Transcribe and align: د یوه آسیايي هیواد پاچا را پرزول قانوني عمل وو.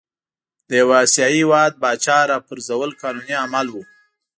د 0.67 0.69
یوه 0.81 0.95
آسیايي 1.03 1.35
هیواد 1.43 1.71
پاچا 1.81 2.19
را 2.29 2.37
پرزول 2.47 2.89
قانوني 3.01 3.35
عمل 3.43 3.67
وو. 3.69 3.83